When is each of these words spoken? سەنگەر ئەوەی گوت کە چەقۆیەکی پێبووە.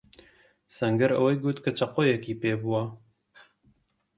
سەنگەر 0.75 1.11
ئەوەی 1.15 1.41
گوت 1.43 1.57
کە 1.65 1.71
چەقۆیەکی 1.77 2.39
پێبووە. 2.41 2.83